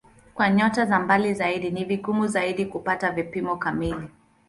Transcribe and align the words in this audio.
Kwa 0.33 0.49
nyota 0.49 0.85
za 0.85 0.99
mbali 0.99 1.33
zaidi 1.33 1.71
ni 1.71 1.83
vigumu 1.85 2.27
zaidi 2.27 2.65
kupata 2.65 3.11
vipimo 3.11 3.57
kamili. 3.57 4.09